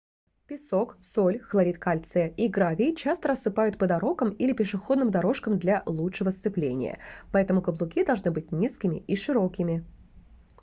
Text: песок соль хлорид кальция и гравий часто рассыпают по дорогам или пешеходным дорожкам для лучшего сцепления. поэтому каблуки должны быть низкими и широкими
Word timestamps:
песок 0.47 0.97
соль 1.03 1.37
хлорид 1.37 1.77
кальция 1.77 2.29
и 2.29 2.47
гравий 2.47 2.95
часто 2.95 3.27
рассыпают 3.27 3.77
по 3.77 3.85
дорогам 3.85 4.31
или 4.31 4.51
пешеходным 4.51 5.11
дорожкам 5.11 5.59
для 5.59 5.83
лучшего 5.85 6.31
сцепления. 6.31 6.97
поэтому 7.31 7.61
каблуки 7.61 8.03
должны 8.03 8.31
быть 8.31 8.51
низкими 8.51 8.97
и 8.97 9.15
широкими 9.15 9.85